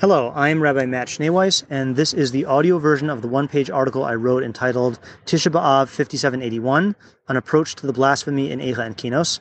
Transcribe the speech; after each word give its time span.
Hello, 0.00 0.32
I'm 0.34 0.62
Rabbi 0.62 0.86
Matt 0.86 1.08
Schneeweiss, 1.08 1.62
and 1.68 1.94
this 1.94 2.14
is 2.14 2.32
the 2.32 2.46
audio 2.46 2.78
version 2.78 3.10
of 3.10 3.20
the 3.20 3.28
one 3.28 3.46
page 3.46 3.68
article 3.68 4.02
I 4.02 4.14
wrote 4.14 4.42
entitled 4.42 4.98
Tisha 5.26 5.52
B'Av 5.52 5.88
5781 5.88 6.96
An 7.28 7.36
Approach 7.36 7.74
to 7.74 7.86
the 7.86 7.92
Blasphemy 7.92 8.50
in 8.50 8.60
Eicha 8.60 8.78
and 8.78 8.96
Kinos, 8.96 9.40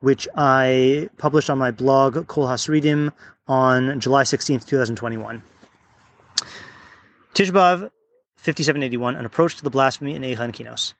which 0.00 0.28
I 0.36 1.08
published 1.16 1.48
on 1.48 1.56
my 1.56 1.70
blog 1.70 2.26
Kol 2.26 2.46
Hasridim 2.46 3.12
on 3.48 3.98
July 3.98 4.24
16, 4.24 4.60
2021. 4.60 5.42
Tisha 7.32 7.50
B'Av 7.50 7.90
5781 8.36 9.16
An 9.16 9.24
Approach 9.24 9.56
to 9.56 9.64
the 9.64 9.70
Blasphemy 9.70 10.14
in 10.14 10.20
Eicha 10.20 10.40
and 10.40 10.52
Kinos. 10.52 10.92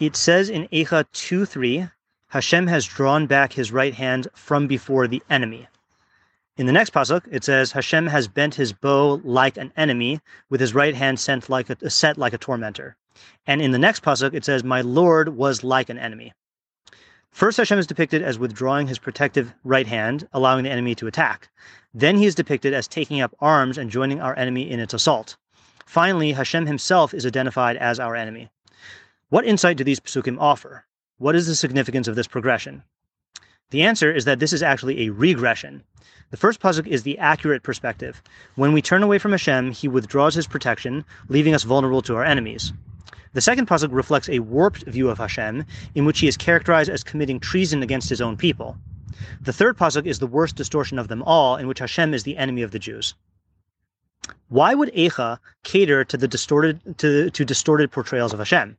It 0.00 0.16
says 0.16 0.50
in 0.50 0.66
Eicha 0.72 1.04
2 1.12 1.44
3, 1.44 1.86
Hashem 2.26 2.66
has 2.66 2.84
drawn 2.84 3.28
back 3.28 3.52
his 3.52 3.70
right 3.70 3.94
hand 3.94 4.26
from 4.34 4.66
before 4.66 5.06
the 5.06 5.22
enemy. 5.30 5.68
In 6.58 6.66
the 6.66 6.72
next 6.72 6.92
pasuk, 6.92 7.26
it 7.30 7.44
says 7.44 7.72
Hashem 7.72 8.08
has 8.08 8.28
bent 8.28 8.56
his 8.56 8.74
bow 8.74 9.22
like 9.24 9.56
an 9.56 9.72
enemy, 9.74 10.20
with 10.50 10.60
his 10.60 10.74
right 10.74 10.94
hand 10.94 11.18
sent 11.18 11.48
like 11.48 11.70
a, 11.70 11.88
set 11.88 12.18
like 12.18 12.34
a 12.34 12.38
tormentor. 12.38 12.94
And 13.46 13.62
in 13.62 13.70
the 13.70 13.78
next 13.78 14.02
pasuk, 14.02 14.34
it 14.34 14.44
says, 14.44 14.62
"My 14.62 14.82
Lord 14.82 15.30
was 15.30 15.64
like 15.64 15.88
an 15.88 15.96
enemy." 15.96 16.34
First, 17.30 17.56
Hashem 17.56 17.78
is 17.78 17.86
depicted 17.86 18.22
as 18.22 18.38
withdrawing 18.38 18.86
his 18.86 18.98
protective 18.98 19.54
right 19.64 19.86
hand, 19.86 20.28
allowing 20.34 20.64
the 20.64 20.70
enemy 20.70 20.94
to 20.96 21.06
attack. 21.06 21.48
Then 21.94 22.18
he 22.18 22.26
is 22.26 22.34
depicted 22.34 22.74
as 22.74 22.86
taking 22.86 23.22
up 23.22 23.34
arms 23.40 23.78
and 23.78 23.90
joining 23.90 24.20
our 24.20 24.36
enemy 24.36 24.70
in 24.70 24.78
its 24.78 24.92
assault. 24.92 25.38
Finally, 25.86 26.32
Hashem 26.32 26.66
himself 26.66 27.14
is 27.14 27.24
identified 27.24 27.78
as 27.78 27.98
our 27.98 28.14
enemy. 28.14 28.50
What 29.30 29.46
insight 29.46 29.78
do 29.78 29.84
these 29.84 30.00
pasukim 30.00 30.36
offer? 30.38 30.84
What 31.16 31.34
is 31.34 31.46
the 31.46 31.56
significance 31.56 32.08
of 32.08 32.14
this 32.14 32.26
progression? 32.26 32.82
The 33.72 33.82
answer 33.84 34.12
is 34.12 34.26
that 34.26 34.38
this 34.38 34.52
is 34.52 34.62
actually 34.62 35.06
a 35.06 35.12
regression. 35.12 35.82
The 36.30 36.36
first 36.36 36.60
pasuk 36.60 36.86
is 36.86 37.04
the 37.04 37.18
accurate 37.18 37.62
perspective. 37.62 38.22
When 38.54 38.74
we 38.74 38.82
turn 38.82 39.02
away 39.02 39.18
from 39.18 39.30
Hashem, 39.30 39.72
He 39.72 39.88
withdraws 39.88 40.34
His 40.34 40.46
protection, 40.46 41.06
leaving 41.28 41.54
us 41.54 41.62
vulnerable 41.62 42.02
to 42.02 42.16
our 42.16 42.24
enemies. 42.24 42.74
The 43.32 43.40
second 43.40 43.68
pasuk 43.68 43.88
reflects 43.90 44.28
a 44.28 44.40
warped 44.40 44.82
view 44.84 45.08
of 45.08 45.16
Hashem, 45.16 45.64
in 45.94 46.04
which 46.04 46.20
He 46.20 46.28
is 46.28 46.36
characterized 46.36 46.90
as 46.90 47.02
committing 47.02 47.40
treason 47.40 47.82
against 47.82 48.10
His 48.10 48.20
own 48.20 48.36
people. 48.36 48.76
The 49.40 49.54
third 49.54 49.78
pasuk 49.78 50.04
is 50.04 50.18
the 50.18 50.26
worst 50.26 50.54
distortion 50.54 50.98
of 50.98 51.08
them 51.08 51.22
all, 51.22 51.56
in 51.56 51.66
which 51.66 51.78
Hashem 51.78 52.12
is 52.12 52.24
the 52.24 52.36
enemy 52.36 52.60
of 52.60 52.72
the 52.72 52.78
Jews. 52.78 53.14
Why 54.50 54.74
would 54.74 54.92
Eicha 54.92 55.38
cater 55.64 56.04
to 56.04 56.18
the 56.18 56.28
distorted 56.28 56.98
to, 56.98 57.30
to 57.30 57.44
distorted 57.46 57.90
portrayals 57.90 58.34
of 58.34 58.38
Hashem? 58.38 58.76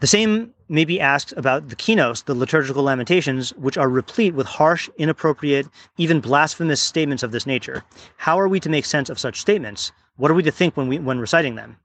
The 0.00 0.06
same 0.06 0.52
may 0.68 0.84
be 0.84 1.00
asked 1.00 1.32
about 1.36 1.68
the 1.68 1.76
kinos, 1.76 2.24
the 2.24 2.34
liturgical 2.34 2.82
lamentations, 2.82 3.50
which 3.56 3.78
are 3.78 3.88
replete 3.88 4.34
with 4.34 4.46
harsh, 4.46 4.88
inappropriate, 4.98 5.66
even 5.96 6.20
blasphemous 6.20 6.80
statements 6.80 7.22
of 7.22 7.32
this 7.32 7.46
nature. 7.46 7.82
How 8.16 8.38
are 8.38 8.48
we 8.48 8.60
to 8.60 8.68
make 8.68 8.84
sense 8.84 9.08
of 9.08 9.18
such 9.18 9.40
statements? 9.40 9.92
What 10.16 10.30
are 10.30 10.34
we 10.34 10.42
to 10.42 10.50
think 10.50 10.76
when, 10.76 10.88
we, 10.88 10.98
when 10.98 11.20
reciting 11.20 11.54
them? 11.54 11.76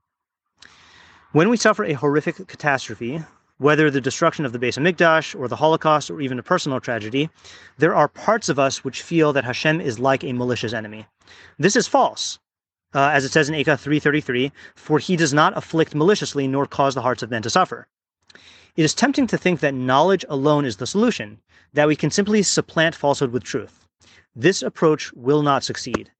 When 1.32 1.48
we 1.48 1.56
suffer 1.56 1.84
a 1.84 1.94
horrific 1.94 2.46
catastrophe, 2.46 3.22
whether 3.58 3.90
the 3.90 4.00
destruction 4.00 4.44
of 4.44 4.52
the 4.52 4.58
Beis 4.58 4.78
Hamikdash 4.78 5.38
or 5.38 5.48
the 5.48 5.56
Holocaust 5.56 6.10
or 6.10 6.20
even 6.20 6.38
a 6.38 6.42
personal 6.42 6.80
tragedy, 6.80 7.30
there 7.78 7.94
are 7.94 8.08
parts 8.08 8.48
of 8.48 8.58
us 8.58 8.84
which 8.84 9.02
feel 9.02 9.32
that 9.32 9.44
Hashem 9.44 9.80
is 9.80 9.98
like 9.98 10.24
a 10.24 10.32
malicious 10.32 10.72
enemy. 10.72 11.06
This 11.58 11.76
is 11.76 11.86
false. 11.86 12.38
Uh, 12.94 13.10
as 13.12 13.24
it 13.24 13.32
says 13.32 13.48
in 13.48 13.54
Eicha 13.54 13.78
333, 13.78 14.52
for 14.76 14.98
he 14.98 15.16
does 15.16 15.34
not 15.34 15.56
afflict 15.56 15.94
maliciously 15.94 16.46
nor 16.46 16.66
cause 16.66 16.94
the 16.94 17.02
hearts 17.02 17.22
of 17.22 17.30
men 17.30 17.42
to 17.42 17.50
suffer. 17.50 17.88
It 18.76 18.84
is 18.84 18.92
tempting 18.92 19.28
to 19.28 19.38
think 19.38 19.60
that 19.60 19.72
knowledge 19.72 20.24
alone 20.28 20.64
is 20.64 20.78
the 20.78 20.86
solution, 20.88 21.38
that 21.74 21.86
we 21.86 21.94
can 21.94 22.10
simply 22.10 22.42
supplant 22.42 22.96
falsehood 22.96 23.30
with 23.30 23.44
truth. 23.44 23.86
This 24.34 24.62
approach 24.62 25.12
will 25.12 25.42
not 25.42 25.62
succeed. 25.62 26.10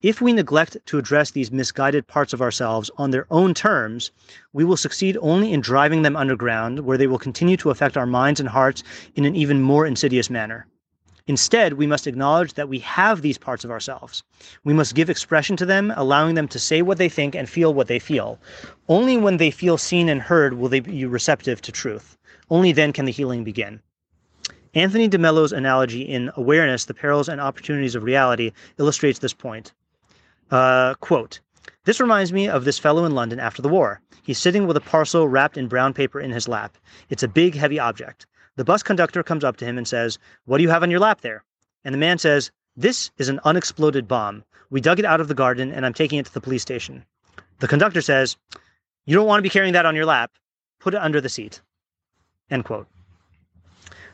If 0.00 0.22
we 0.22 0.32
neglect 0.32 0.78
to 0.86 0.96
address 0.96 1.30
these 1.30 1.52
misguided 1.52 2.06
parts 2.06 2.32
of 2.32 2.40
ourselves 2.40 2.90
on 2.96 3.10
their 3.10 3.26
own 3.30 3.52
terms, 3.52 4.10
we 4.54 4.64
will 4.64 4.78
succeed 4.78 5.18
only 5.20 5.52
in 5.52 5.60
driving 5.60 6.00
them 6.00 6.16
underground, 6.16 6.80
where 6.80 6.96
they 6.96 7.06
will 7.06 7.18
continue 7.18 7.58
to 7.58 7.68
affect 7.68 7.98
our 7.98 8.06
minds 8.06 8.40
and 8.40 8.48
hearts 8.48 8.82
in 9.14 9.26
an 9.26 9.36
even 9.36 9.60
more 9.60 9.84
insidious 9.84 10.30
manner. 10.30 10.66
Instead, 11.28 11.74
we 11.74 11.86
must 11.86 12.06
acknowledge 12.06 12.54
that 12.54 12.70
we 12.70 12.78
have 12.78 13.20
these 13.20 13.36
parts 13.36 13.62
of 13.62 13.70
ourselves. 13.70 14.24
We 14.64 14.72
must 14.72 14.94
give 14.94 15.10
expression 15.10 15.56
to 15.58 15.66
them, 15.66 15.92
allowing 15.94 16.34
them 16.34 16.48
to 16.48 16.58
say 16.58 16.80
what 16.80 16.96
they 16.96 17.10
think 17.10 17.34
and 17.34 17.48
feel 17.48 17.74
what 17.74 17.86
they 17.86 17.98
feel. 17.98 18.38
Only 18.88 19.18
when 19.18 19.36
they 19.36 19.50
feel 19.50 19.76
seen 19.76 20.08
and 20.08 20.22
heard 20.22 20.54
will 20.54 20.70
they 20.70 20.80
be 20.80 21.04
receptive 21.04 21.60
to 21.62 21.70
truth. 21.70 22.16
Only 22.50 22.72
then 22.72 22.94
can 22.94 23.04
the 23.04 23.12
healing 23.12 23.44
begin. 23.44 23.80
Anthony 24.74 25.06
DeMello's 25.06 25.52
analogy 25.52 26.00
in 26.00 26.30
Awareness, 26.34 26.86
the 26.86 26.94
Perils 26.94 27.28
and 27.28 27.40
Opportunities 27.40 27.94
of 27.94 28.04
Reality 28.04 28.52
illustrates 28.78 29.18
this 29.18 29.34
point. 29.34 29.72
Uh, 30.50 30.94
quote, 30.94 31.40
this 31.84 32.00
reminds 32.00 32.32
me 32.32 32.48
of 32.48 32.64
this 32.64 32.78
fellow 32.78 33.04
in 33.04 33.14
London 33.14 33.38
after 33.38 33.60
the 33.60 33.68
war. 33.68 34.00
He's 34.22 34.38
sitting 34.38 34.66
with 34.66 34.76
a 34.76 34.80
parcel 34.80 35.28
wrapped 35.28 35.58
in 35.58 35.68
brown 35.68 35.92
paper 35.92 36.20
in 36.20 36.30
his 36.30 36.48
lap. 36.48 36.76
It's 37.10 37.22
a 37.22 37.28
big, 37.28 37.54
heavy 37.54 37.78
object. 37.78 38.26
The 38.58 38.64
bus 38.64 38.82
conductor 38.82 39.22
comes 39.22 39.44
up 39.44 39.56
to 39.58 39.64
him 39.64 39.78
and 39.78 39.86
says, 39.86 40.18
What 40.44 40.56
do 40.56 40.64
you 40.64 40.70
have 40.70 40.82
on 40.82 40.90
your 40.90 40.98
lap 40.98 41.20
there? 41.20 41.44
And 41.84 41.94
the 41.94 41.98
man 41.98 42.18
says, 42.18 42.50
This 42.76 43.12
is 43.16 43.28
an 43.28 43.38
unexploded 43.44 44.08
bomb. 44.08 44.42
We 44.68 44.80
dug 44.80 44.98
it 44.98 45.04
out 45.04 45.20
of 45.20 45.28
the 45.28 45.34
garden 45.34 45.70
and 45.70 45.86
I'm 45.86 45.94
taking 45.94 46.18
it 46.18 46.26
to 46.26 46.34
the 46.34 46.40
police 46.40 46.62
station. 46.62 47.04
The 47.60 47.68
conductor 47.68 48.00
says, 48.00 48.36
You 49.06 49.14
don't 49.14 49.28
want 49.28 49.38
to 49.38 49.44
be 49.44 49.48
carrying 49.48 49.74
that 49.74 49.86
on 49.86 49.94
your 49.94 50.06
lap. 50.06 50.32
Put 50.80 50.94
it 50.94 51.00
under 51.00 51.20
the 51.20 51.28
seat. 51.28 51.60
End 52.50 52.64
quote. 52.64 52.88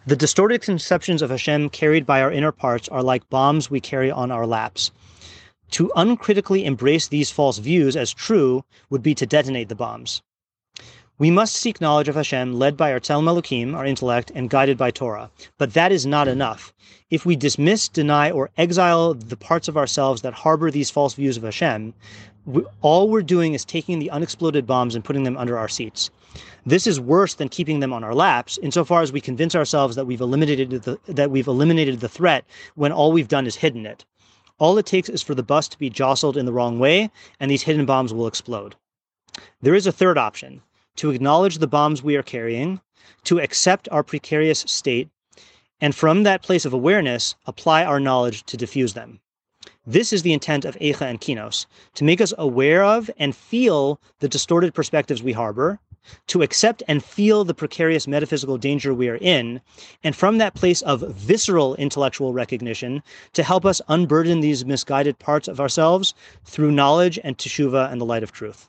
The 0.06 0.14
distorted 0.14 0.60
conceptions 0.60 1.22
of 1.22 1.30
Hashem 1.30 1.70
carried 1.70 2.04
by 2.04 2.20
our 2.20 2.30
inner 2.30 2.52
parts 2.52 2.86
are 2.90 3.02
like 3.02 3.30
bombs 3.30 3.70
we 3.70 3.80
carry 3.80 4.10
on 4.10 4.30
our 4.30 4.46
laps. 4.46 4.90
To 5.70 5.90
uncritically 5.96 6.66
embrace 6.66 7.08
these 7.08 7.30
false 7.30 7.56
views 7.56 7.96
as 7.96 8.12
true 8.12 8.62
would 8.90 9.02
be 9.02 9.14
to 9.14 9.24
detonate 9.24 9.70
the 9.70 9.74
bombs. 9.74 10.22
We 11.16 11.30
must 11.30 11.54
seek 11.54 11.80
knowledge 11.80 12.08
of 12.08 12.16
Hashem 12.16 12.54
led 12.54 12.76
by 12.76 12.90
our 12.92 12.98
Tzelem 12.98 13.28
Elokim, 13.28 13.76
our 13.76 13.86
intellect, 13.86 14.32
and 14.34 14.50
guided 14.50 14.76
by 14.76 14.90
Torah. 14.90 15.30
But 15.58 15.72
that 15.74 15.92
is 15.92 16.04
not 16.04 16.26
enough. 16.26 16.74
If 17.08 17.24
we 17.24 17.36
dismiss, 17.36 17.86
deny, 17.88 18.32
or 18.32 18.50
exile 18.56 19.14
the 19.14 19.36
parts 19.36 19.68
of 19.68 19.76
ourselves 19.76 20.22
that 20.22 20.34
harbor 20.34 20.72
these 20.72 20.90
false 20.90 21.14
views 21.14 21.36
of 21.36 21.44
Hashem, 21.44 21.94
we, 22.46 22.64
all 22.80 23.08
we're 23.08 23.22
doing 23.22 23.54
is 23.54 23.64
taking 23.64 24.00
the 24.00 24.10
unexploded 24.10 24.66
bombs 24.66 24.96
and 24.96 25.04
putting 25.04 25.22
them 25.22 25.36
under 25.36 25.56
our 25.56 25.68
seats. 25.68 26.10
This 26.66 26.84
is 26.84 26.98
worse 26.98 27.34
than 27.34 27.48
keeping 27.48 27.78
them 27.78 27.92
on 27.92 28.02
our 28.02 28.12
laps, 28.12 28.58
insofar 28.58 29.00
as 29.00 29.12
we 29.12 29.20
convince 29.20 29.54
ourselves 29.54 29.94
that 29.94 30.06
we've 30.06 30.20
eliminated 30.20 30.70
the, 30.70 30.98
that 31.06 31.30
we've 31.30 31.46
eliminated 31.46 32.00
the 32.00 32.08
threat 32.08 32.44
when 32.74 32.90
all 32.90 33.12
we've 33.12 33.28
done 33.28 33.46
is 33.46 33.54
hidden 33.54 33.86
it. 33.86 34.04
All 34.58 34.78
it 34.78 34.86
takes 34.86 35.08
is 35.08 35.22
for 35.22 35.36
the 35.36 35.44
bus 35.44 35.68
to 35.68 35.78
be 35.78 35.90
jostled 35.90 36.36
in 36.36 36.44
the 36.44 36.52
wrong 36.52 36.80
way, 36.80 37.08
and 37.38 37.52
these 37.52 37.62
hidden 37.62 37.86
bombs 37.86 38.12
will 38.12 38.26
explode. 38.26 38.74
There 39.62 39.76
is 39.76 39.86
a 39.86 39.92
third 39.92 40.18
option 40.18 40.60
to 40.96 41.10
acknowledge 41.10 41.58
the 41.58 41.66
bombs 41.66 42.02
we 42.02 42.16
are 42.16 42.22
carrying, 42.22 42.80
to 43.24 43.40
accept 43.40 43.88
our 43.90 44.02
precarious 44.02 44.60
state, 44.60 45.08
and 45.80 45.94
from 45.94 46.22
that 46.22 46.42
place 46.42 46.64
of 46.64 46.72
awareness, 46.72 47.34
apply 47.46 47.84
our 47.84 48.00
knowledge 48.00 48.44
to 48.44 48.56
diffuse 48.56 48.94
them. 48.94 49.20
This 49.86 50.12
is 50.12 50.22
the 50.22 50.32
intent 50.32 50.64
of 50.64 50.76
Eicha 50.76 51.02
and 51.02 51.20
Kinos, 51.20 51.66
to 51.94 52.04
make 52.04 52.20
us 52.20 52.32
aware 52.38 52.82
of 52.82 53.10
and 53.18 53.36
feel 53.36 54.00
the 54.20 54.28
distorted 54.28 54.72
perspectives 54.72 55.22
we 55.22 55.32
harbor, 55.32 55.78
to 56.26 56.42
accept 56.42 56.82
and 56.86 57.04
feel 57.04 57.44
the 57.44 57.54
precarious 57.54 58.06
metaphysical 58.06 58.58
danger 58.58 58.94
we 58.94 59.08
are 59.08 59.18
in, 59.20 59.60
and 60.02 60.14
from 60.14 60.38
that 60.38 60.54
place 60.54 60.82
of 60.82 61.00
visceral 61.00 61.74
intellectual 61.76 62.32
recognition, 62.32 63.02
to 63.32 63.42
help 63.42 63.64
us 63.64 63.80
unburden 63.88 64.40
these 64.40 64.64
misguided 64.64 65.18
parts 65.18 65.48
of 65.48 65.60
ourselves 65.60 66.14
through 66.44 66.70
knowledge 66.70 67.18
and 67.24 67.36
teshuva 67.38 67.90
and 67.90 68.00
the 68.00 68.06
light 68.06 68.22
of 68.22 68.32
truth. 68.32 68.68